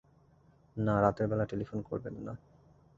[0.75, 2.33] না, রাতের বেলা টেলিফোন করবেন না।